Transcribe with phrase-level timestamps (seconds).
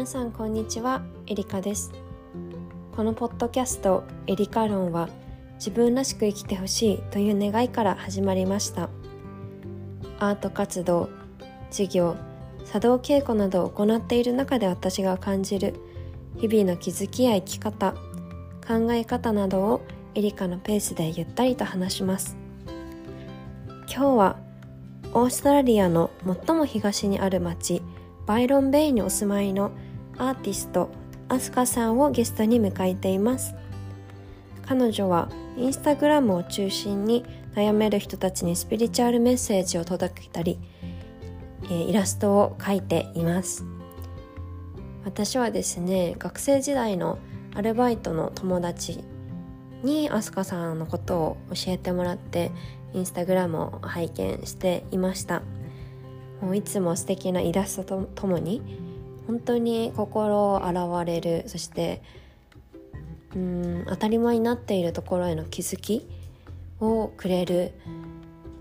[0.00, 1.02] 皆さんこんにちは。
[1.26, 1.92] エリカです。
[2.96, 5.10] このポッドキャストエリカ論は
[5.56, 8.88] 自分らしく生きてほしいという願いから始まりました。
[10.18, 11.10] アート活動
[11.70, 12.16] 授業
[12.64, 15.74] 茶道稽古などを行っている中で私が感じる
[16.38, 17.92] 日々の気づきや生き方
[18.66, 19.82] 考え方などを
[20.14, 22.38] エリカのペースでゆったりと話します。
[23.86, 24.36] 今日は
[25.12, 27.82] オーストラリアの最も東にある町
[28.24, 29.72] バイロンベイにお住まいの
[30.20, 30.90] アーティスト
[31.30, 33.54] アスカさんをゲストに迎えています。
[34.66, 37.24] 彼女はインスタグラムを中心に
[37.54, 40.58] 悩める人たちにスピリチュアルメッセージを届けたり、
[41.64, 43.64] えー、イラストを描いています。
[45.04, 47.18] 私はですね学生時代の
[47.54, 49.02] アルバイトの友達
[49.82, 52.52] にアスカさんのことを教えてもらって
[52.92, 55.42] インスタグラムを拝見していました。
[56.42, 58.89] もういつも素敵なイラストとともに
[59.30, 62.02] 本当に心を洗われるそして
[63.36, 66.04] うん当たり前になっているところへの気づき
[66.80, 67.72] をくれる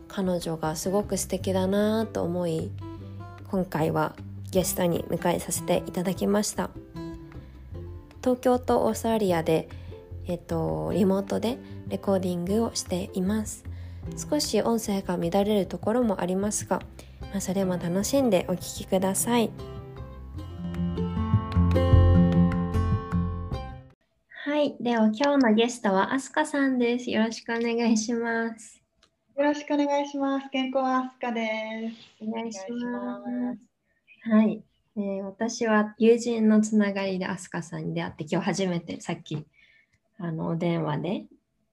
[0.07, 2.69] 彼女がすごく素敵だなと思い
[3.49, 4.15] 今回は
[4.51, 6.69] ゲストに迎えさせていただきました。
[8.23, 9.69] 東京とオーストラリアで、
[10.27, 13.63] えっと、リモートでレコーディングをしています。
[14.17, 16.81] 少し音声が乱れるところもありますが、
[17.31, 19.51] まあ、それも楽しんでお聴きください。
[24.59, 24.75] はい。
[24.81, 27.09] では今日のゲストはあすかさんです。
[27.09, 28.83] よろしくお願いします。
[29.38, 30.49] よろしくお願いします。
[30.49, 32.25] 健康あすかです。
[32.27, 33.21] お願いしま
[34.25, 34.30] す。
[34.30, 34.61] はい、
[34.97, 39.45] えー、私は友人のつながりであすかさんに出会って今日初めてさっき
[40.17, 41.25] あのお電話で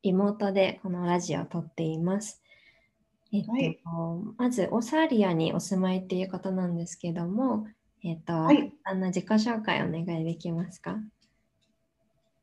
[0.04, 2.40] リモートでこのラジオを撮っています。
[3.32, 3.80] えっと、はい、
[4.38, 7.66] まずオサリアにお住まいっていうことなんですけども、
[8.04, 11.00] えっと、はい、あの自己紹介お願いできますか？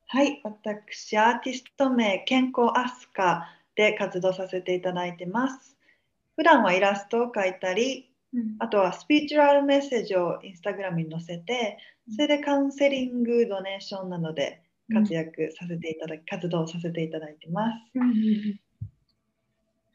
[0.07, 5.75] はい、私、アーティスト名、健康アスカで活動させていただいてます。
[6.35, 11.77] 普段はイラストを描いたり、うん、あとはスピーチュアルメッセージをインスタグラムに載せて、
[12.11, 14.61] それでカウンセリング、ドネーションなどで
[14.93, 17.77] 活躍させていただき、活動させていただいてます。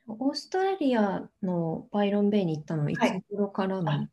[0.09, 4.09] オーストラリアのバイロンベイに行ったのいつ頃からなの、はい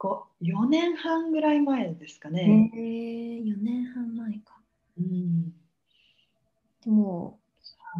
[0.00, 2.70] 4年半ぐらい前ですかね。
[2.74, 4.58] へえ4年半前か。
[4.98, 5.50] うん、
[6.84, 7.38] でも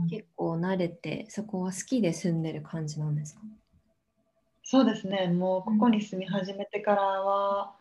[0.08, 3.40] 結構慣れてそこは好きで住んでる感じなんですか？
[4.62, 5.28] そうですね。
[5.28, 7.74] もうここに住み始めてからは、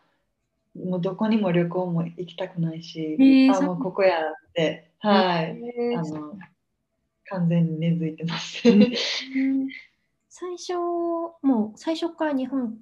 [0.76, 6.36] もうどこにも旅行も行きたくないし、えー、あもうここやって、はい、えー、あの
[7.26, 8.62] 完全に根付いてます。
[10.28, 10.74] 最初、
[11.42, 12.76] もう最初から日本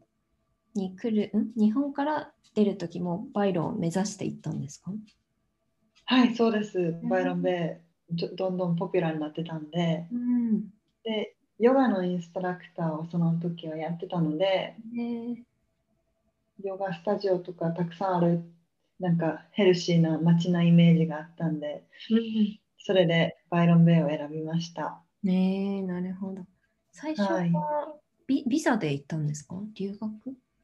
[0.78, 1.52] に来る、ん？
[1.56, 4.92] 日本から出る時もバイロンを目指していったんですか？
[6.06, 6.98] はい、そうです。
[7.02, 10.62] バイロンでどんどんポピュラーになってたんで、うん、
[11.04, 14.98] で、ヨガのインストラクターをその時はやってたので、え。
[14.98, 15.36] ー
[16.64, 18.42] ヨガスタジオとかたくさんある
[18.98, 25.00] なんかヘルシーな街なイメージがあったんで、うん、それでバイロンベイを選びました。
[25.22, 26.42] ねえなるほど。
[26.90, 27.94] 最初は
[28.26, 29.54] ビ,、ビザで行ったんですか？
[29.74, 30.10] 留学？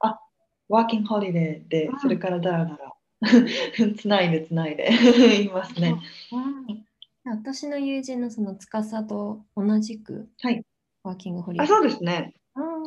[0.05, 0.21] あ
[0.69, 2.95] ワーキングホリデーでそれからだらだら
[3.97, 4.91] つないでつないで。
[5.43, 5.97] いますね。
[7.25, 10.63] 私の友人のその司と同じく、はい、
[11.03, 11.65] ワーキングホリデー。
[11.65, 12.35] あそうですね。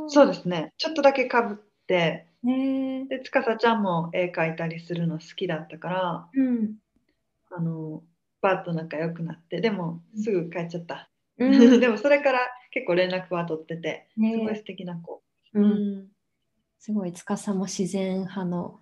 [0.07, 0.73] そうですね。
[0.78, 1.57] ちょっとだけかぶっ
[1.88, 6.75] て、で司ちゃんも絵描いたりするの好きだったから、うん、
[7.51, 8.03] あの
[8.41, 11.51] バッと仲良くなってでもすぐ帰っちゃった、うん、
[11.81, 12.39] でもそれから
[12.72, 15.23] 結構連絡は取ってて、すごい素敵な子、
[15.53, 16.07] うん、
[16.87, 18.79] すごい司も自然派の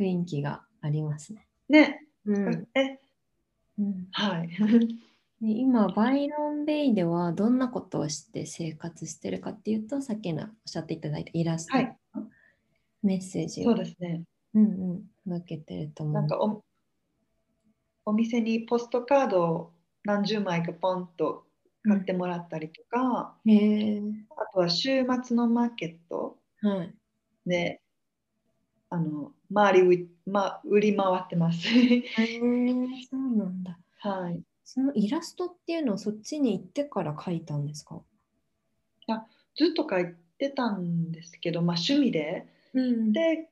[0.00, 1.46] 雰囲気がありますね。
[1.68, 2.98] ね、うん、え、
[3.78, 4.48] うん、はい。
[5.42, 11.98] 今バイロンベイではどんなことをして生活してるかっていうとさっきのおっしゃっていただいたイラスト、はい、
[13.02, 14.22] メッセージをそうですね、
[14.54, 16.14] うんうん、届けてると思う。
[16.14, 16.64] なんかお
[18.06, 19.72] お店にポストカードを
[20.04, 21.44] 何十枚かポンと
[21.82, 26.94] 買ってもらったりとか、うん、あとは週末のマーケットで、はい、
[28.90, 31.68] あの周りま、売り回ってます。
[31.68, 31.96] へ
[32.36, 32.38] え
[33.10, 33.78] そうなんだ。
[33.98, 34.42] はい。
[34.64, 38.02] そのイラストっていうのはそっちに行ってから描いたんですか？
[39.08, 39.26] あ
[39.56, 43.48] ずっと描いてたんですけど、まあ、趣味でうん、で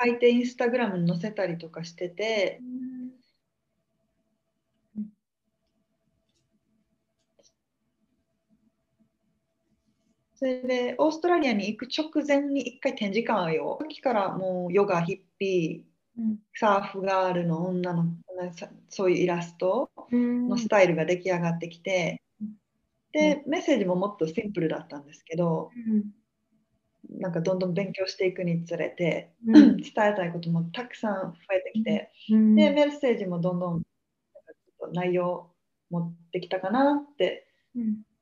[0.00, 2.91] 書いてインスタグラムに載せたりとかしてて、うん、
[10.42, 13.78] それでオーストラリアに行く直前に一回展示会を。
[13.80, 18.06] 時からもうヨガヒッピー、うん、サーフガールの女の
[18.88, 22.48] そういうイラストのスタイルが出来上がってきて、うん、
[23.12, 33.82] でメッセージももっとシンプルだったんですけど、うん、なんかどんどん勉強していくにつれて、 伝えたいこともたくさん増えてきて、でメッセージもどんどん
[34.92, 35.52] 内容
[35.88, 37.46] 持ってきたかなって、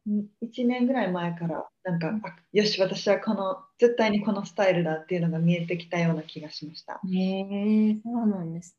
[0.08, 7.00] 1年ぐらい前からなんか、あよし私はこの絶対にこのスタイルだっていうのが見えてきたような気がしました。
[7.06, 8.76] へえそうなんです。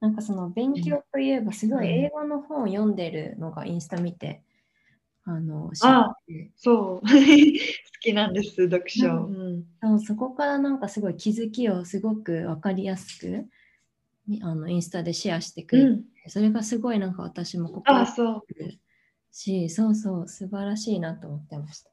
[0.00, 4.42] なんかその勉強といえばすごい英語の本を読んでるのがインスタ見て、
[5.24, 6.14] あのあ
[6.56, 7.06] そう。
[7.08, 9.64] 好きなんです読書、うん。
[9.82, 13.46] うん、そこからなんかすごい気づきをすごく分かりやすく
[14.42, 18.42] あのインスタでシェアしてくれて、うん、それがすごいなんか私もここあそう
[19.30, 21.90] しそうそう素晴らしいなと思ってました。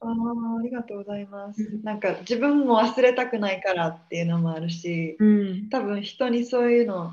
[0.00, 1.80] あありがとうございます。
[1.84, 7.12] なんか自分も忘れたくないからっていうのもあるし、うん、多分人にそういうの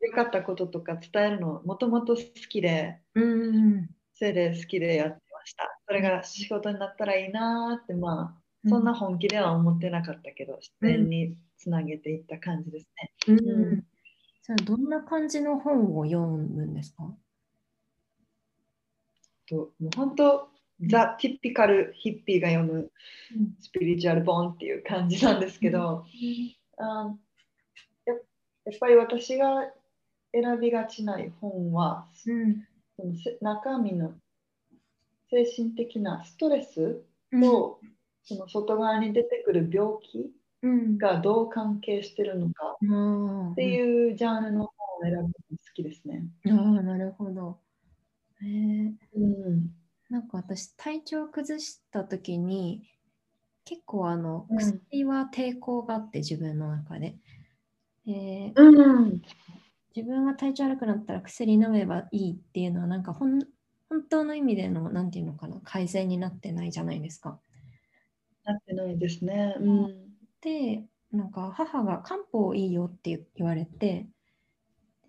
[0.00, 5.80] 良かったこととか伝えるのもともと好きで、うん、それで好きでやってました。
[5.86, 13.12] それが仕事になったらいいなって、まあ、そんな本気では思ってなかったけど、自然につなげていった感じですね。
[13.26, 17.12] うん、うん、じゃあどんな感じの本を読むんですか？
[19.48, 20.48] ともう本当
[20.86, 22.90] ザ・ティピカルヒッピーが読む
[23.60, 26.04] スピリチュアル本っていう感じなんですけど、
[26.78, 27.14] あ
[28.06, 28.20] やや
[28.72, 29.64] っぱり私が
[30.32, 32.64] 選びがちない本は、うん、
[32.96, 34.12] その中身の
[35.30, 37.02] 精神的なストレス
[37.40, 37.80] と、
[38.22, 40.30] その外側に出てくる病気
[40.96, 42.76] がどう関係してるのか
[43.52, 45.32] っていうジャンルの本を選ぶのが好
[45.74, 46.22] きですね。
[46.46, 46.52] ああ
[46.82, 47.58] なるほど。
[48.42, 49.70] へえうん。
[50.10, 52.82] なんか私体調を崩した時に
[53.64, 57.16] 結構あの薬は抵抗があって、自分の中で。
[58.06, 59.20] えーうん、
[59.94, 63.42] 自分が体調悪くなったら薬飲めばいいっていうのはなんか本
[64.08, 67.38] 当の意味での何て言うのかな改善になってないじゃないですか。
[68.44, 69.54] なってないですね。
[69.60, 70.08] うん、
[70.40, 74.06] でなんか母が漢方いいよって言われて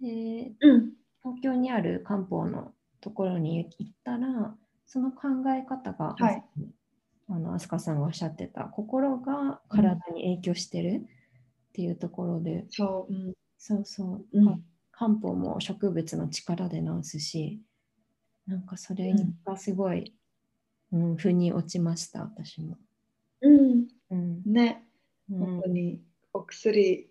[0.02, 0.94] で、うん、
[1.24, 4.56] 東京にある漢方のところに行ったら
[4.86, 6.44] その考え方が、はい、
[7.30, 11.06] あの飛鳥さんがおっしゃってた心が体に影響してる
[11.70, 17.62] っていうところで、うん、そう、うん、そうそう、うん、漢方も植物の力で治すし
[18.48, 19.14] なんかそれ
[19.46, 20.16] がすごい、
[20.92, 22.78] うん、腑に落ちました私も。
[23.42, 24.84] うん、うん、ね、
[25.30, 26.02] 本当に
[26.34, 27.09] お薬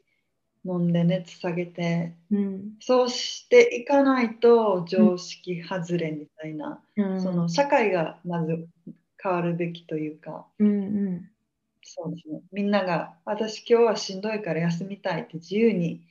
[0.65, 8.67] 飲んで熱下げて、うん、そうしていかないと常識外れみたいな、うん、その社会がまず
[9.23, 10.71] 変わるべきというか、うんう
[11.11, 11.31] ん、
[11.83, 12.41] そうですね。
[12.53, 16.03] みんなが私今日はしんどいから休みたいって自由に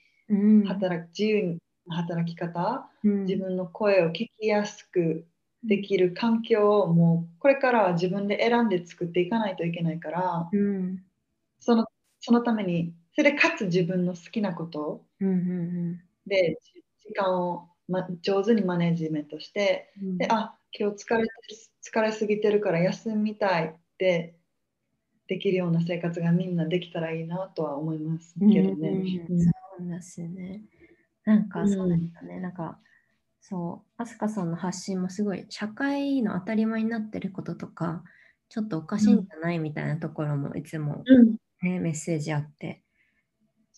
[0.66, 1.58] 働く、自由に
[1.90, 5.26] 働き方、自分の声を聞きやすく
[5.64, 10.50] できる環境をもうこれからは自分で選んで作っていかないといけないから、
[11.60, 11.86] その
[12.28, 15.06] そのためにそれでかつ自分の好きなこと。
[16.28, 16.60] で
[17.00, 24.36] 時間を、ま、上手にマネジメントして、うん、であ今日疲れ疲れすぎてるから休みたいって
[25.28, 28.90] できるような生活がみんなできたらいいなとは思いますけどね。
[29.30, 29.52] うん、そ
[29.86, 30.64] うですね。
[31.24, 32.36] なんかそうですよね。
[32.36, 32.78] うん、なんか
[33.40, 38.04] そう、飛鳥さんの発信もすごい社会の当たり前になってることとか、
[38.50, 41.08] ちょっとおかしいんじゃないみたいなところもいつも、
[41.62, 42.84] ね、メッセージあって、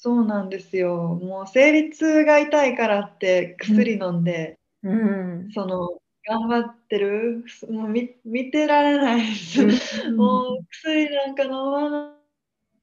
[0.01, 1.19] そうなんですよ。
[1.21, 10.09] もう生理痛が痛いからって薬飲んで、うん、その頑張ってる、もう見見てられないです。
[10.11, 12.15] もう薬なんか飲ま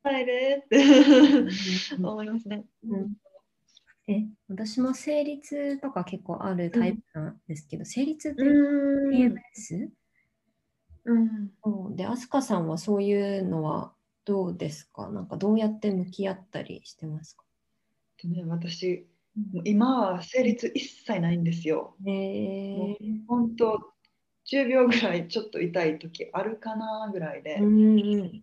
[0.02, 0.84] ないでって。
[1.96, 2.66] 思いますね。
[2.86, 3.14] うん。
[4.08, 9.88] え私も生理痛とか結構あるタイプなんですけど、うん、生理痛って PMS?
[11.06, 13.95] うん、で、飛鳥さんはそういうのは
[14.26, 15.08] どうですか？
[15.08, 17.44] なんかどうやって向き合ったりしてますか？
[18.24, 19.06] ね、私、
[19.36, 21.96] うん、今は生理痛一切ないんですよ。
[22.04, 22.96] へえ。
[23.28, 23.92] 本当
[24.44, 27.56] 10秒ぐらいちょっと痛い時あるかなぐらいで。
[27.56, 28.42] うん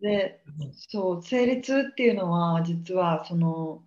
[0.00, 3.84] で、そう、生理痛っていうのは実はその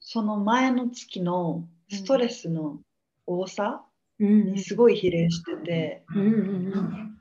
[0.00, 2.80] その前の月のストレスの
[3.26, 3.84] 多さ
[4.18, 6.30] にすごい比例してて、うんうん
[6.72, 7.11] うん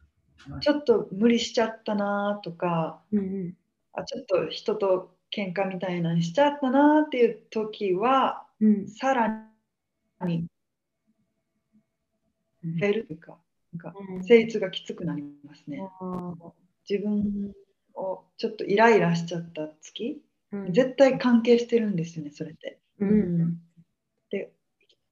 [0.62, 3.54] ちょっと無理しちゃったなとか、うんうん、
[3.94, 9.48] あちょっと人と喧嘩みたいなにしちゃったなっていう時は、うん、さら
[10.26, 10.46] に
[12.64, 13.38] 減るというか、
[13.74, 13.94] なんか
[14.24, 15.80] 成立がきつくなりますね。
[16.90, 17.54] 自分
[17.96, 20.22] をちょっとイライラしちゃった月、
[20.52, 22.80] うん、絶対関係してるんですよね、それって。
[23.00, 23.58] うん、
[24.30, 24.52] で、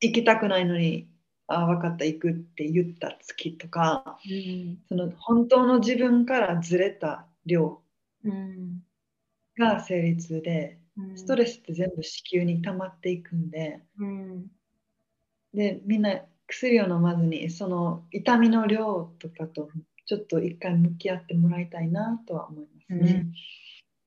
[0.01, 1.07] 行きたくないのに、
[1.49, 7.81] ああ、分かった、行くって言った月とか、うん、その本当の自分からずれた量
[9.57, 10.79] が成立で、
[11.15, 13.81] ストレスって全部子宮に溜まっていくんで、
[15.53, 19.69] で、みんな薬を飲まずに、その痛みの量とかと
[20.05, 23.31] ちょっと一回向き合ってもらいたいなとは思いますね。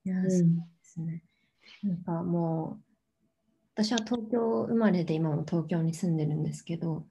[0.04, 0.46] うん、いや、そうで
[0.82, 1.25] すね。
[1.82, 2.92] なんかもう、
[3.75, 7.06] 私は東京生まれで今も東京に住んでるんですけど、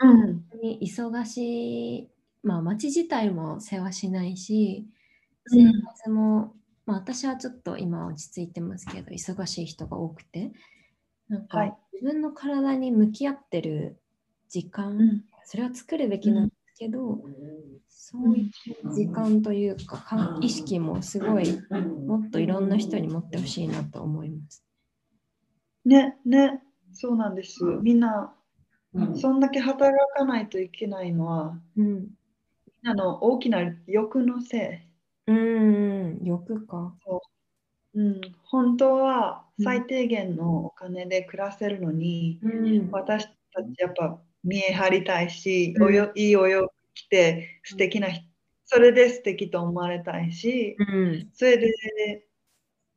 [0.00, 2.10] うん、本当に忙しい、
[2.42, 4.86] まあ街自体も世話しないし、
[5.46, 6.50] 生活も、うん、
[6.86, 10.52] まあ私はちょっと今落ち着いてますけど、忙しい人が多くて、
[11.28, 14.00] なんか自分の体に向き合ってる
[14.48, 17.20] 時間、うん、それは作るべきなんですけど、
[17.88, 18.50] そうい
[18.84, 21.60] う時間というか、意識もすごい
[22.06, 24.64] もっといろんな人に持ってほしいなと思います。
[25.84, 26.62] ね、ね、
[26.92, 27.64] そうなんです。
[27.82, 28.34] みんな、
[29.16, 32.08] そんだけ働かないといけないのは、うん、みん
[32.82, 34.84] なの大きな欲のせ
[35.26, 35.30] い。
[35.30, 36.94] うん、欲か。
[37.04, 37.22] そ
[37.94, 38.00] う。
[38.00, 42.48] うん、本当は最低限のお金で暮らせるのに、う
[42.84, 48.24] ん、私たちやっぱ見え張りたいし、うん、およいいお洋来て素敵な人、
[48.66, 52.26] それで素敵と思われたいし、うん、それで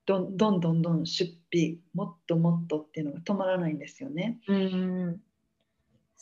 [0.05, 4.39] どんどんどんどん出費もっともっとっていうのが止まらないんですよね。
[4.47, 5.21] うん、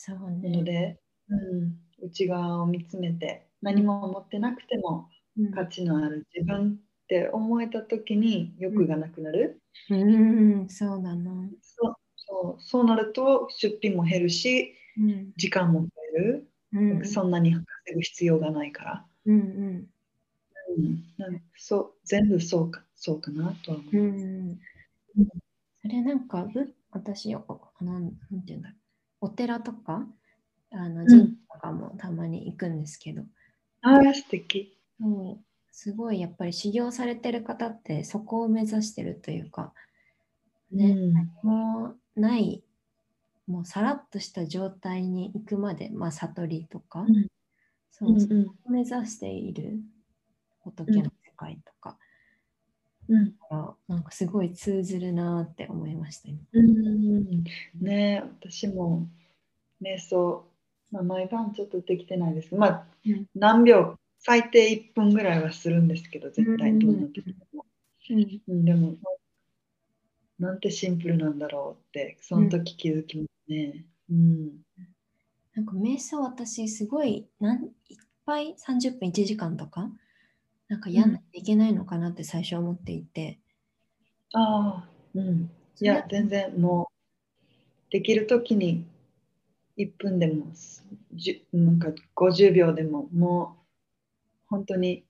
[0.01, 0.49] そうね。
[0.49, 5.09] ので、うん、内側を見つめて何も持ってなくても
[5.53, 9.61] 価値のある自分って思えた時に欲がなくなる。
[9.89, 11.15] うん、うん、そうな。
[11.17, 11.95] のそう。
[12.15, 12.61] そう。
[12.61, 16.49] そうなると出費も減るし、うん、時間も増える。
[16.71, 19.05] うん、そんなに稼ぐ必要がないから。
[19.25, 19.87] うんうん。
[20.77, 21.93] うん、なんそう。
[22.05, 24.25] 全部そうかそうかなとは思います。
[24.25, 24.59] うん。
[25.81, 26.47] それなんか
[26.91, 27.45] 私なん
[27.81, 28.73] なんていうんだ
[29.21, 30.05] お寺とか
[30.71, 33.23] あの神社とかもたまに行くんですけど、
[33.81, 34.77] ああ素敵。
[34.99, 39.73] そうすごいやっぱり修行されてる方ってそこを目指してるというか
[40.71, 42.63] ね、うん、もうない
[43.49, 47.27] もうさらっとした状態に行くまで、まあ、悟りとか、うん、
[47.91, 49.79] そうそう、目指している
[50.59, 51.97] 仏の世界とか、
[53.09, 53.33] うん、
[53.87, 57.43] なんかすごい通ずるなって思いました、うん、
[57.81, 59.07] ね私も
[59.81, 60.45] 瞑想、
[60.91, 67.65] まあ、毎晩ちょっとできてないですまあ、うん、何秒最低1分ぐらいはするんですけど絶対どんな時でも、
[68.47, 68.95] うん、でも
[70.39, 73.85] なんてシンプルなんだろうってその時気づきますね。
[74.09, 74.51] うん。
[75.53, 79.89] なんか瞑想私すごいなんいっぱい30分1時間とか
[80.69, 83.39] なんかやんないといけないのかなって最初思っていて。
[84.33, 85.51] うん、ああ、うん。
[85.81, 88.85] いや、全然もうできる時に
[89.77, 90.45] 1分でも
[91.53, 95.05] なんか50秒でももう本当に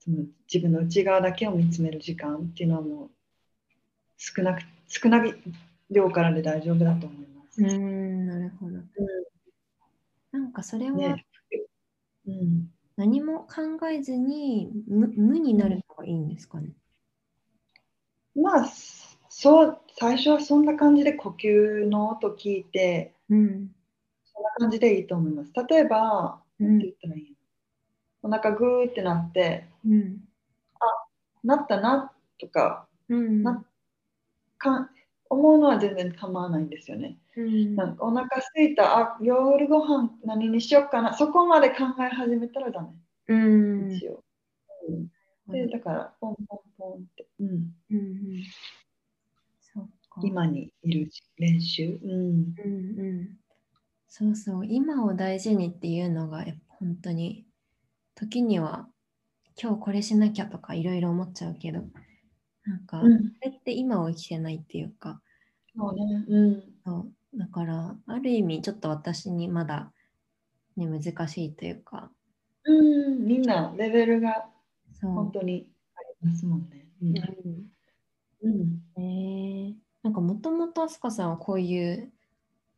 [0.00, 3.10] その自分の内側だけを見つめる時間っていうのはもう
[4.16, 5.34] 少なく少ない
[5.90, 7.62] 量からで大丈夫だと思います。
[7.62, 8.76] うん、なるほど。
[8.76, 8.82] うん、
[10.32, 11.26] なんかそれは、ね、
[12.26, 16.70] うん、何も考えずに無無になるのがいいんですかね？
[18.34, 18.68] まあ、
[19.28, 23.70] そう、最初はそんな感じで呼吸の音聞いて、うん、
[24.24, 25.52] そんな感じでいいと思います。
[25.68, 27.36] 例えば、うん、て言ったらいい
[28.22, 30.20] お腹グーってなって、うん、
[30.80, 30.84] あ、
[31.44, 33.64] なったなとか、うん、な
[34.58, 34.90] か
[35.32, 37.18] 思うのは全然構わないんですよね。
[37.36, 42.88] うん、なんかお腹すいた、あ夜ご飯何にしようかな、そこまで考え始めたらダメ。
[43.28, 43.36] う
[43.88, 44.22] ん、一応。
[44.88, 47.26] うん、でだから、ポンポンポンって。
[47.40, 47.48] うん。
[47.90, 48.42] うん、
[50.22, 51.98] 今にいる練習。
[52.02, 52.10] うん。
[52.10, 53.28] うんうん、
[54.08, 57.46] そうそう、今を大事にっていうのが本当に、
[58.14, 58.86] 時には
[59.60, 61.84] 今日これしなきゃとかいろいろ思っちゃうけど、
[62.64, 65.20] なんか、うん、それって今を生きてないっていうか、
[65.76, 66.62] そうね、うん。
[66.84, 67.38] そう。
[67.38, 69.92] だから、ある意味ちょっと私にまだ、
[70.76, 72.10] ね、難しいというか。
[72.64, 72.72] う
[73.10, 74.46] ん、みんなレベルが
[75.00, 76.86] 本当にありますもんね。
[77.02, 77.72] うん。
[78.42, 79.00] うん、え。
[79.70, 82.12] ー、なんかもともと飛鳥さんはこういう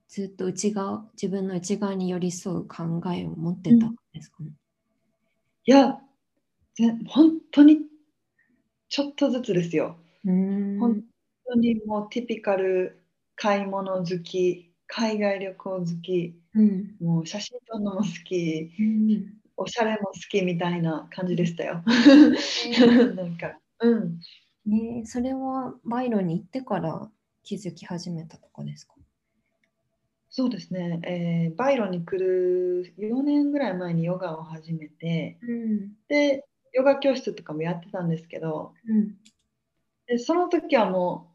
[0.08, 4.54] ずっと内側自分の内側に寄り添う考えを持ってたんですかね、うん、
[5.64, 5.98] いや
[7.08, 7.78] 本当に
[8.94, 9.96] ちょっとずつですよ。
[10.24, 11.02] 本
[11.48, 13.02] 当にもうティピカル
[13.34, 21.82] 買い物好き、海外旅行好き、うん、もう写真撮るのも好き、うん、おしゃれも好きみたいな感じでしたよ。
[23.16, 24.20] なんか、うん。
[24.64, 27.10] ねそれはバイロに行ってから
[27.42, 28.94] 気づき始めたとかですか？
[30.30, 36.44] そうですね、えー、バイロに来る4年ぐらい前にヨガを始めて、うん、で
[36.75, 39.14] ヨガ教室とかもやってたんですけど、うん、
[40.07, 41.33] でその時はも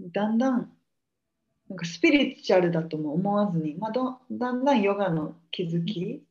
[0.00, 0.72] うだんだん
[1.68, 6.24] なんかスピリチュアルだとも思わずに、まあ、どだんだんヨガの気づき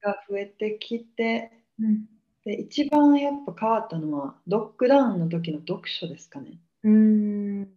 [0.00, 2.04] が増えてきて、うん、
[2.44, 6.60] で一番やっぱ変わったのはロックダウンの時の読書ですかね。
[6.84, 7.68] うん。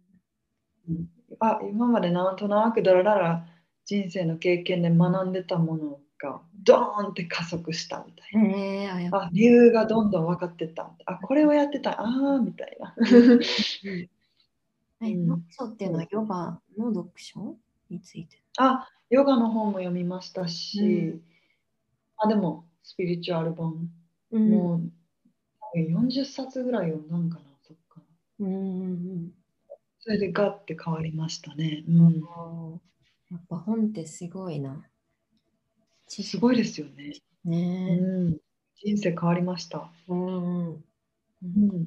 [1.40, 3.46] あ今までなんとなくだらだら
[3.84, 8.56] 人生の経験で学んでたものがドーンって加速したみたいな。
[8.56, 10.92] えー、あ理由がどんどん分かってた。
[11.06, 12.00] あこれをやってた。
[12.00, 12.94] ああみたいな。
[15.00, 17.56] はい、読書っていうのはヨガの読書？
[17.90, 21.20] についてあ、ヨガの本も読みましたし、うん、
[22.16, 23.88] あでもスピリチュアル本、
[24.30, 24.80] うん、も
[25.74, 28.00] う40冊ぐらい読んだんかな、そっか。
[28.40, 29.32] うん、
[29.98, 31.84] それでガッて変わりましたね。
[31.88, 32.20] うん、
[33.30, 34.86] やっぱ本ってすごいな。
[36.10, 37.14] すごいですよね。
[37.44, 37.98] ね。
[38.00, 38.36] うん、
[38.76, 39.90] 人生変わりました。
[40.08, 40.78] うん、う
[41.46, 41.86] ん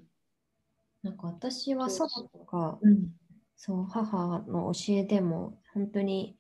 [1.03, 3.09] なんか私は祖母とか、うん、
[3.57, 6.37] そう母の教えでも本当に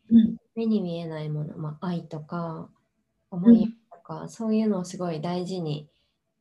[0.55, 2.69] 目に見えないもの、まあ、愛とか
[3.29, 5.89] 思いとか、うん、そういうのをすごい大事に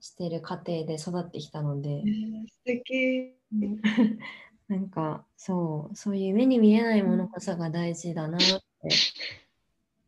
[0.00, 3.34] してる家庭で育ってきたので、えー、素敵。
[4.68, 8.88] なんかそうそういう目に見えないものこそが大事だなって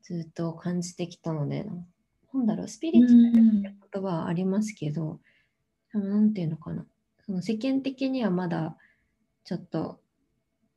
[0.04, 1.66] ずっと感じてきたので
[2.34, 5.20] なんだろうスピリチュアルって言葉はありますけど、
[5.94, 6.84] うん、なんていうのかな。
[7.24, 8.76] その世間的にはまだ
[9.44, 10.00] ちょっと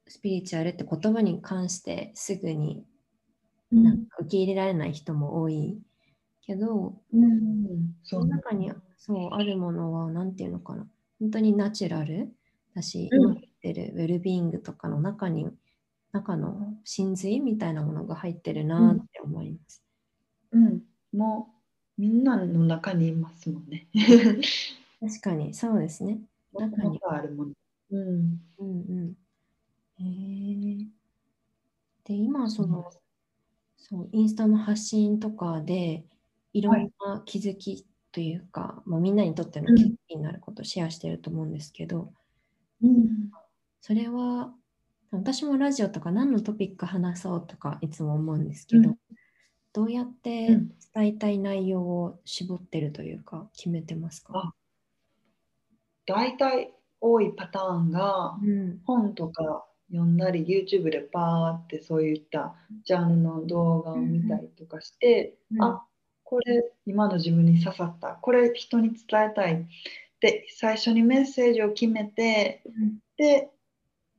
[0.07, 2.85] スピリチュアルって言葉に関してすぐに
[3.71, 5.77] なんか受け入れられない人も多い
[6.45, 10.87] けど、うん、その中にそうあるものは何て言うのかな。
[11.19, 12.31] 本当にナチュラル
[12.75, 15.49] だし、今言ってるウェルビーイングとかの中に
[16.11, 19.83] 中の真髄みたいなものが入ってるなって思います。
[20.51, 21.49] うん、うん、も
[21.97, 23.87] うみんなの中にいますもんね。
[24.99, 26.21] 確かにそうですね。
[26.53, 27.53] 中にあるもの。
[27.91, 28.41] うん。
[28.57, 29.17] うんうん。
[29.99, 30.87] へえ。
[32.05, 32.89] で、今、その、
[33.77, 36.05] そう、インスタの発信とかで、
[36.53, 42.13] いろんな気づきというか、はい、まあ、みんなにとっての気づきになることをシェアしてると思うんですけど、
[42.81, 43.31] うん、
[43.81, 44.53] それは、
[45.11, 48.97] 私もラジオとか何のトピック話そうとかいつも思うんですけど、うん、
[49.73, 54.53] どうやって伝えたい内容を絞ってるというか決めてますか、
[56.05, 58.35] 大体多いパターンが、
[58.85, 65.83] 本とか読んだり YouTube でパーってそういったジャンルの動画を見たりとかして、うん、あ
[66.23, 68.17] これ今の自分に刺さった。
[68.21, 69.65] これ人に伝えたい。
[70.19, 73.51] で最初にメッセージを決めて、うん、で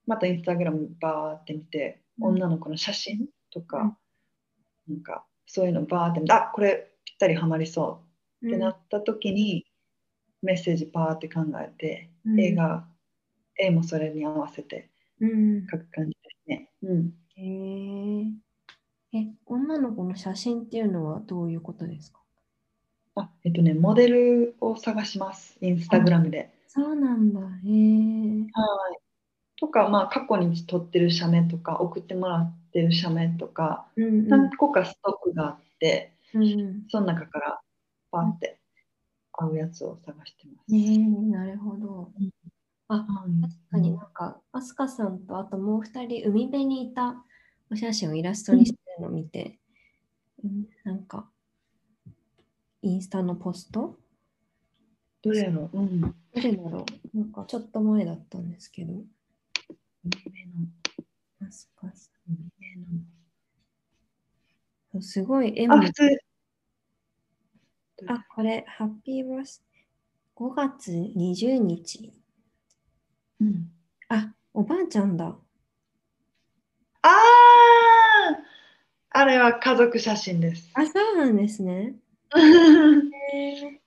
[0.09, 3.97] またインスタグラムバーって見て、うん、女の子の写真とか、
[4.89, 8.03] なんかそういうのバーってあこれぴったりはまりそ
[8.43, 9.65] うってなった時に、
[10.43, 12.87] メッセージパーって考えて、うん、映画
[13.59, 14.91] 絵もそれに合わせて
[15.21, 16.71] 書く感じですね。
[16.83, 19.19] うん、へえ。
[19.19, 22.21] え、女の子の写真っていうのはどういうことですか？
[23.17, 26.51] あ、えっとね、モデルを探します、インスタグラムで。
[26.69, 27.41] そうなんだ。
[27.41, 27.47] へえ。
[28.53, 28.99] はい。
[29.61, 37.61] とか、まあ、過去に撮ってる写メとか、送ってもらってる写メとか、うんうん、何個かストックがあって、うん、その中から
[38.11, 38.59] パンって
[39.33, 40.75] 合うやつを探してます。
[40.75, 42.11] えー、なるほど。
[42.89, 47.17] あ、確かになんか、アスカさんとあともう二人、海辺にいた
[47.71, 49.59] お写真をイラストにしてるのを見て、
[50.45, 51.29] うん、なんか、
[52.83, 53.99] インスタのポスト？
[55.21, 57.19] どれやろう、うん、どれだろう？
[57.19, 58.95] なんかちょっと前だったんですけど。
[60.05, 60.69] 海辺の。
[61.47, 62.81] アスカさん、海辺
[64.95, 65.03] の。
[65.03, 65.75] すごい絵も。
[65.75, 66.19] あ、普通、
[68.07, 69.65] あ、これ、ハッピーバース
[70.35, 72.13] 5月20日。
[73.41, 73.71] うん。
[74.09, 75.37] あ、おばあちゃんだ。
[77.03, 77.09] ああ
[79.11, 80.71] あれは家族写真です。
[80.75, 81.95] あ、そうなんですね。
[82.35, 83.79] ー、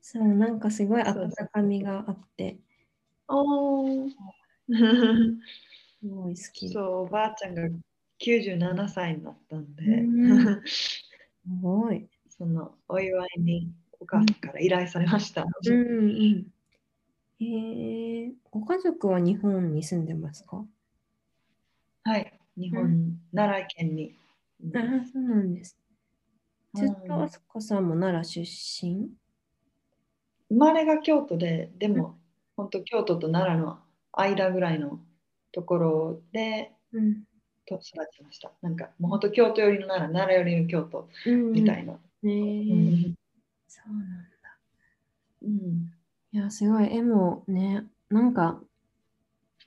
[0.00, 2.58] そう、なんかすごい温かみがあって。
[3.28, 4.08] おお。
[6.00, 6.68] すごい好き。
[6.68, 7.62] そう、おばあちゃんが
[8.18, 10.04] 97歳になったんで。
[10.66, 11.04] す
[11.62, 12.08] ごい。
[12.28, 15.44] そのお祝いにお母さんから依頼されました。
[15.44, 16.52] うんうん、
[17.40, 20.66] えー、ご家族は日本に住んでますか？
[22.04, 24.14] はい、日本、うん、奈良県に。
[24.74, 25.78] あそうなんです。
[26.74, 29.10] ずっとあすこさんも奈良出身？
[30.48, 32.18] 生まれが京都で、でも、
[32.56, 33.78] 本当京都と奈良の
[34.16, 35.00] 間ぐらいの
[35.52, 37.24] ところで、うん、
[37.66, 38.52] と育ちました。
[38.62, 41.08] なんかもう本当京都寄りの奈良、奈良寄りの京都
[41.52, 41.98] みたいな。
[42.22, 43.14] うん、うん
[43.68, 44.06] そうなん
[44.42, 44.58] だ。
[45.42, 45.92] うん。
[46.32, 48.60] いや、すごい、絵もね、なんか、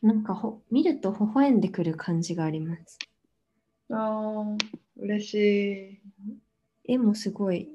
[0.02, 2.98] なんかほ見ると微笑んでくる感じがあります。
[3.92, 4.58] ああ、
[4.98, 5.34] 嬉し
[6.86, 6.94] い。
[6.94, 7.70] 絵もすごい、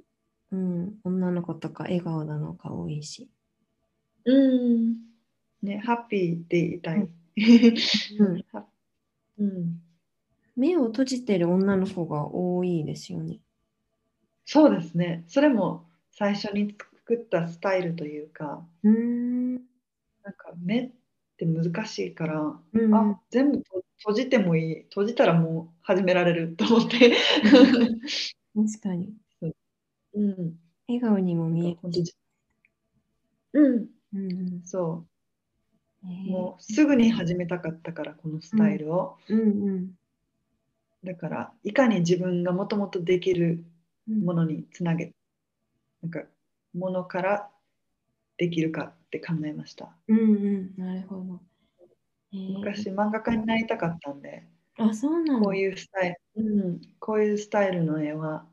[0.50, 3.28] うん、女の子とか笑顔なのが多いし。
[4.24, 4.96] うん。
[5.64, 6.96] ね、ハッピーでいたい。
[6.98, 8.44] うん、
[9.38, 9.80] うん、
[10.56, 13.40] 目を閉じてる女の子が多いですよね。
[14.44, 15.24] そうですね。
[15.26, 19.54] それも最初に作ったスタイルというか、うん。
[19.54, 20.90] なんか目っ
[21.38, 22.40] て難しいから、
[22.72, 23.62] うん、あ全部
[23.98, 24.82] 閉じてもいい。
[24.84, 27.16] 閉じたらもう始められると思って。
[28.54, 29.12] 確かに、
[30.12, 30.20] う。
[30.20, 31.78] ん、笑顔にも見える。
[33.54, 35.13] うん、うん、そう、えー、
[36.04, 39.40] もうすぐに始めたかったからこのスタイルを、うん。
[39.40, 39.90] うんうん、
[41.04, 43.64] だからいかに自分がもともとできる
[44.06, 45.12] ものにつなげ
[46.02, 46.22] なんか
[46.74, 47.48] ものから
[48.36, 49.94] できるかって考えました。
[50.08, 51.40] うんうん、なるほど。
[52.32, 58.44] えー、昔漫画家になりたかったんで、あ、そうなんこういうスタイル、うん、こういうスタイルの絵は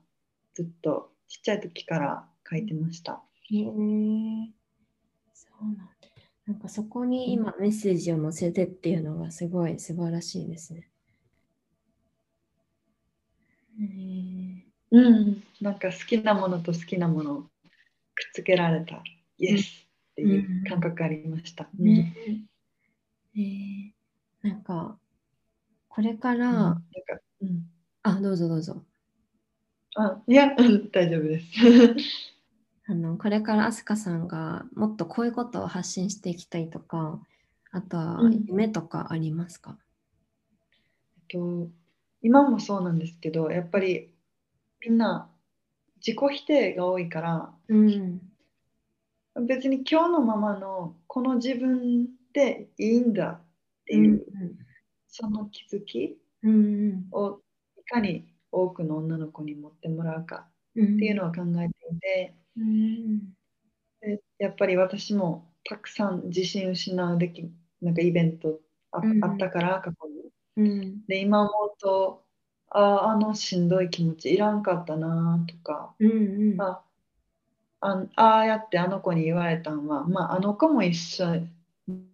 [0.54, 3.24] ずっとちっちゃい時から描いてました。
[3.50, 3.66] へえー、
[5.34, 6.01] そうなんだ。
[6.52, 10.90] なんかそこに今メッセージを載せてっていうのがすごい素晴らしいですね。
[13.80, 17.48] えー、うん、なんか好きなものと好きなものくっ
[18.34, 19.02] つけられた、
[19.38, 21.70] イエスっていう感覚ありました。
[21.80, 22.14] うん、ね。
[23.34, 23.94] えー、
[24.42, 25.00] なんか、
[25.88, 26.82] これから、うん、なんか
[27.44, 27.66] うん、
[28.04, 28.84] あ、どうぞどうぞ。
[29.96, 30.54] あ、いや、
[30.92, 31.46] 大丈夫です。
[32.92, 37.22] あのこれから飛鳥さんがもっとこういうことを発信していきたいとか、
[37.72, 39.78] あとは夢とかありますか、
[41.32, 41.70] えっと、
[42.22, 44.14] 今もそうなんですけど、やっぱり
[44.82, 45.30] みんな
[46.06, 48.20] 自己否定が多いから、うん、
[49.48, 53.42] 別に今日のままのこの自分でいいんだっ
[53.86, 54.22] ていう、うん、
[55.08, 56.18] その気づき
[57.14, 57.40] を
[57.80, 63.20] いかに多くの女の子に持ってもらうかっていうのは考えていて、うん、
[64.02, 67.50] でやっぱり私もたくさん自信失うでき
[67.82, 68.60] なんかイベント
[68.92, 71.02] あ,、あったから過去に。
[71.08, 72.24] で今思うと
[72.70, 76.84] ああのしんどい気持ちいらんかったなとか、うんうん、あ
[77.82, 81.48] ああやってあの子に言われたんは、まあ、あの子も一緒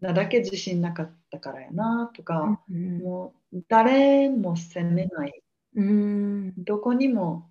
[0.02, 5.41] なだけ自信なかったからやなとか、うんうん、もう誰も責めない、
[5.76, 7.50] うん、どこにも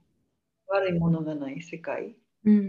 [0.69, 2.61] 悪いものがない世界、うんう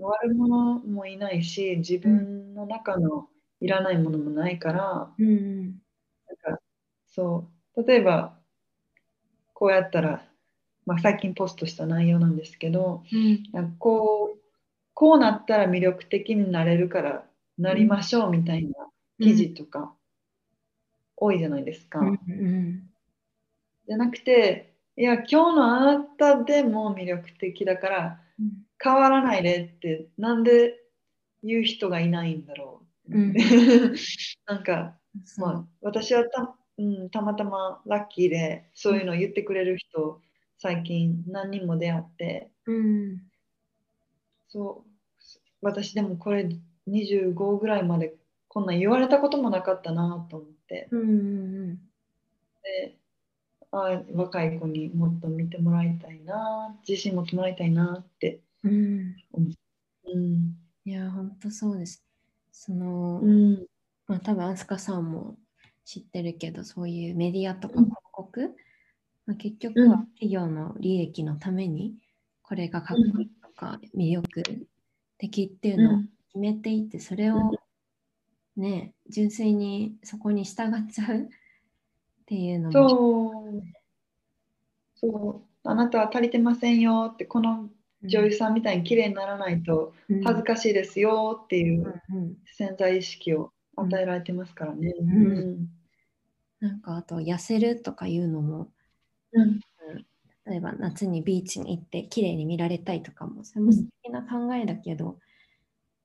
[0.00, 3.28] ん、悪者もいないし自分の中の
[3.60, 5.64] いらないものもないから、うんうん、
[6.26, 6.60] なんか
[7.06, 7.82] そう。
[7.86, 8.38] 例えば
[9.52, 10.26] こうやったら、
[10.86, 14.40] まあ、最近ポストした内容なんですけど、うん、なんかこう
[14.94, 17.24] こうなったら魅力的になれるから
[17.58, 18.70] なりましょうみたいな
[19.20, 19.92] 記事とか
[21.16, 22.00] 多いじゃないですか。
[22.00, 22.82] うんうん、
[23.86, 28.20] じゃなくていや今日のあなたでも魅力的だから
[28.82, 30.74] 変わらないでってなんで
[31.42, 33.16] 言う人がいないんだろう。
[33.16, 33.34] うん、
[34.46, 34.98] なんか、
[35.38, 40.20] まあ、私はたうん、たまたまラッキーでそういうのを言ってくれる人、
[40.58, 43.22] 最近何人も出会って、うん、
[44.48, 44.90] そう
[45.62, 46.48] 私でもこれ
[46.88, 48.14] 25ぐらいまで
[48.48, 51.74] こんなん言われたこともなかったなと思って、うんうんうん、
[52.62, 52.96] で
[53.70, 59.46] あ若い子にもっと見てもらいたいな自信持ってもらいたいなって思
[60.06, 62.02] う、うん、いや本当そうです。
[62.52, 63.66] その、うん、
[64.06, 65.36] まあ多分飛鳥さんも
[65.84, 68.48] 知ってるけどそういうメディアとか広告、うん、
[69.26, 71.94] まあ、結局は企業の利益のために
[72.42, 74.66] これがかっこいいとか魅力
[75.18, 75.98] 的っていうのを
[76.28, 77.52] 決めていてそれを
[78.56, 81.28] ね純粋にそこに従っちゃう っ
[82.26, 82.88] ていうのも。
[82.88, 83.62] そう。
[84.94, 85.68] そう。
[85.68, 87.68] あなたは足りてませんよってこの
[88.02, 89.92] 女優さんみたいに綺麗にならないと
[90.24, 92.02] 恥ずかしいですよっていう
[92.56, 94.94] 潜在意識を与えられてますからね。
[94.98, 95.68] うん、
[96.60, 98.68] なんかあと痩せるとかいうのも、
[99.32, 99.60] うん、
[100.46, 105.18] 例えば夏にビーチに行って綺麗に見られたいとかもそれも素敵な考えだけど、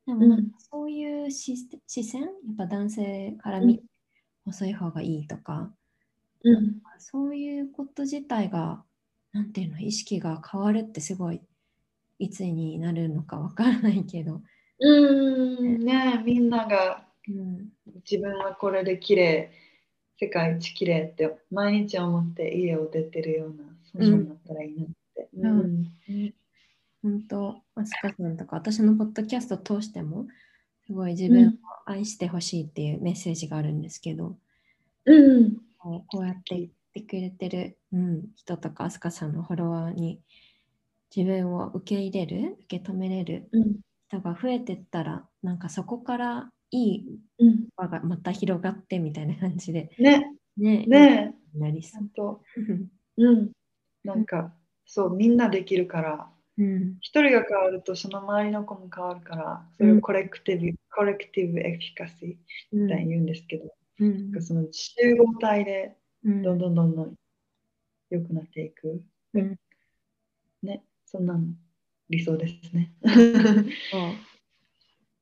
[0.08, 1.56] でもなんかそういう視
[1.88, 3.84] 線やっぱ男性から見て
[4.46, 5.72] 細い方がいいとか
[6.44, 8.84] うん、そういうこと自体が
[9.32, 11.42] なんていうの意識が変わるってすごい
[12.22, 14.42] いつになるのかわからないけど。
[14.80, 17.70] うんねみんなが、うん、
[18.10, 19.52] 自分はこれで綺麗
[20.20, 25.30] 世界一綺麗って毎日思って家を出てるようなそんなになったらいいなって。
[25.36, 26.34] うん、うん。
[27.04, 30.28] 本当、あすかさんとか私のポッドキャスト通しても
[30.86, 31.52] すごい自分を
[31.86, 34.36] 愛してほしいっていうメッセージがあるんですけど、
[35.06, 40.20] うん、こうやって言ってくれてる、うん、人とかあすかさんのフォロワーに
[41.16, 43.50] 自分を受け入れる受け止めれる
[44.10, 47.06] 人が増えてったら、うん、なんかそこからいい
[47.76, 50.32] 輪がまた広がってみたいな感じで、ね。
[50.58, 51.36] ねね。
[51.54, 52.00] なりそ
[53.18, 53.24] う。
[53.24, 53.52] うん、
[54.04, 54.54] なんか
[54.86, 56.30] そうみんなできるから。
[56.58, 67.14] うん、一人が変わるとその周りの子も変わるからそれをコレクティブ、うん、コレクティブエフィカシーみたいに言うんですけど、うん、その集合体でどんどんどんどん
[68.12, 69.02] 良くなっていく、
[69.34, 69.56] うん、
[70.62, 71.42] ねそんなの
[72.10, 72.94] 理想ですね。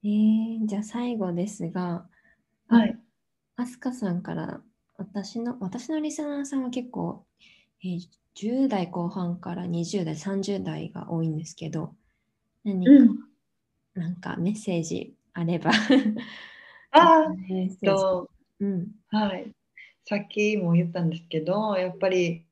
[0.04, 2.08] えー、じゃあ最後ですが、
[2.68, 2.96] はい。
[3.56, 4.62] アスカさんから
[4.98, 7.26] 私の私のリスナーさんは結構、
[7.84, 11.96] えー、10代後半から20代、30代が多いんですけど、
[12.64, 13.20] 何か、うん、
[13.96, 15.72] なんかメッセージあれば。
[16.92, 19.52] ああ、えっと、うん、はい。
[20.06, 22.46] さっきも言ったんですけど、やっぱり、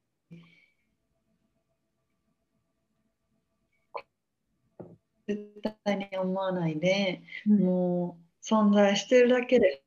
[5.28, 5.52] 絶
[5.84, 9.84] 対に思わないで、うん、もう存在してるだけで、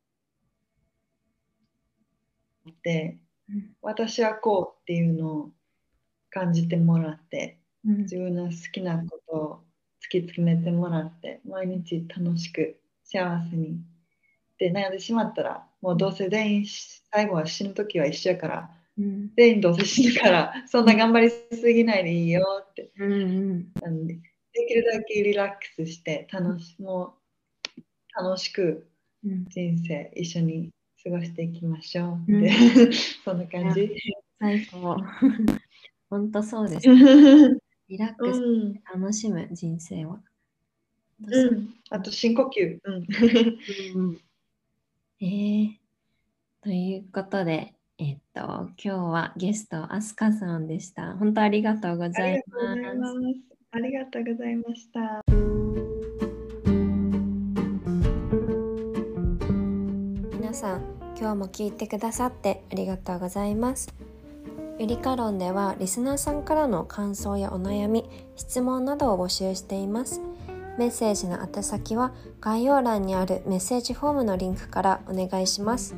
[2.83, 3.19] で、
[3.83, 5.51] 私はこうっていうのを
[6.31, 9.61] 感じてもらって、うん、自分の好きなことを
[10.03, 13.81] 突き詰めてもらって毎日楽しく幸せに。
[14.59, 16.67] で悩んでしまったらもうどうせ全員
[17.11, 24.19] 最後は死ぬ時は一緒やから、うん、全員どうせ死ぬからそんな頑張りすぎないでいいよって、うんうん、なんで
[24.53, 27.15] できるだけリラックスして楽しも
[28.17, 28.89] う楽しく
[29.23, 30.71] 人生一緒に
[31.03, 32.51] 過ごしていきましょう、うん、
[33.25, 33.91] そんな感じ。
[34.39, 34.97] 最高
[36.09, 36.87] 本当そうです。
[37.89, 38.41] リラックス
[38.95, 40.23] 楽しむ人生は。
[41.23, 42.79] うん、あと深呼吸。
[42.83, 43.07] うん
[43.95, 44.21] うん
[45.23, 45.71] えー、
[46.63, 51.15] ということで、えっと、今日はゲスト、アスカさんでした。
[51.17, 53.50] 本当ありがとうございます。
[53.73, 55.23] ありがとうございました。
[60.41, 60.83] 皆さん、
[61.17, 63.95] 今日も聞いてくださってありがとうございます。
[64.81, 70.21] ゆりか論ではリスナーさんからの感想やお悩み、質問などを募集しています。
[70.77, 75.95] メッセージの宛先は概要欄にあるメッセージフォームのリンクからお願いします。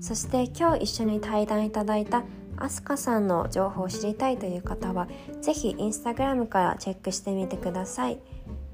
[0.00, 2.24] そして今日一緒に対談いただいた
[2.56, 5.08] アスカさんの情報を知りたいという方は
[5.40, 8.18] ぜひインスタグラムからチェックしてみてください。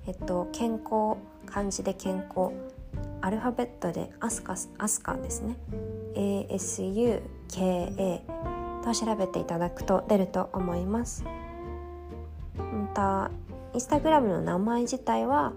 [0.06, 2.52] えっと、健康、漢字で健康、
[3.20, 5.56] アルファベットでアスカアスカですね。
[6.18, 8.20] ASUKA
[8.82, 11.24] と調べていただくと出ると思います
[12.56, 13.30] また
[13.74, 15.52] インスタグラムの名前自体は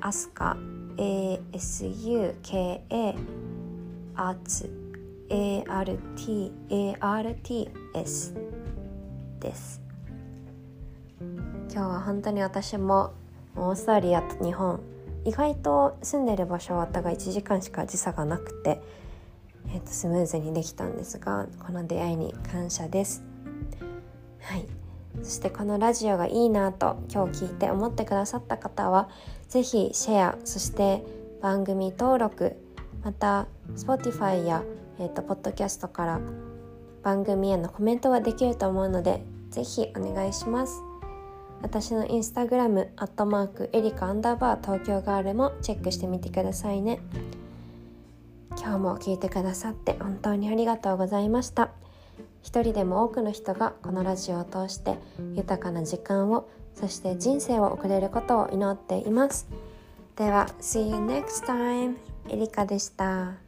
[0.00, 0.56] アスカ
[0.96, 2.80] ASUKA
[4.14, 4.81] アーツ
[5.32, 8.34] ART ARTS
[9.40, 9.80] です。
[11.18, 13.14] 今日は本当に私も
[13.56, 14.80] オーストラリアと日本。
[15.24, 18.82] 意外と住んでる場所はたが1時間しか時差がなくて
[19.68, 23.24] えーと、スムーズにできたんですがこの出会いに感謝です。
[24.40, 24.66] はい。
[25.22, 29.08] そしてこのラジオがいいなと今日聞いて思ってくださった方は
[29.48, 31.02] 是非シェアそして
[31.40, 32.56] 番組登録
[33.04, 34.62] また Spotify や、
[35.02, 36.20] えーと、ポッドキャストから
[37.02, 40.80] 番組へのコメントはできると思うので是非お願いします。
[41.60, 47.00] 私のインスタグラム、アットマーク、エリカアンダーバー東京ガールもチェックしてみてくださいね。
[48.62, 51.70] 今日も聞いてくださって本当にありがとうございました
[52.42, 54.98] 一人でも多くの人がこのラジオを通して
[55.34, 59.48] 豊かな時間をそして人生を送れることを祈っています
[60.16, 61.96] では See you next time
[62.28, 63.41] エリカでした。